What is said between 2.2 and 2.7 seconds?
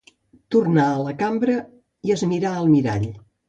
mirà al